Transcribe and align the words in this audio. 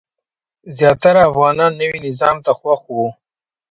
زیاتره 0.75 1.19
افغانان 1.29 1.71
نوي 1.81 1.99
نظام 2.07 2.35
ته 2.45 2.51
خوښ 2.59 2.81
وو. 2.95 3.05